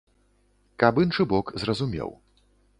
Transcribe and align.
Каб 0.85 1.01
іншы 1.05 1.29
бок 1.35 1.53
зразумеў. 1.65 2.09